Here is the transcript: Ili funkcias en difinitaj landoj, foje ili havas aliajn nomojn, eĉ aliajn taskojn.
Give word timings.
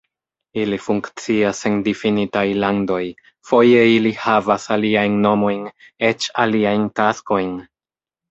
Ili 0.59 0.77
funkcias 0.83 1.59
en 1.69 1.75
difinitaj 1.87 2.43
landoj, 2.63 3.03
foje 3.51 3.83
ili 3.97 4.13
havas 4.23 4.65
aliajn 4.77 5.19
nomojn, 5.29 5.63
eĉ 6.11 6.27
aliajn 6.47 6.89
taskojn. 7.01 7.53